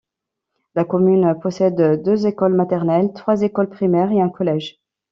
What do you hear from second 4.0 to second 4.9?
et un collège.